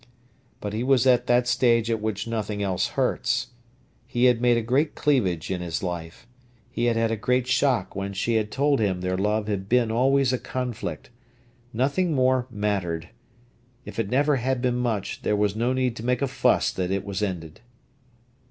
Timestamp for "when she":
7.95-8.33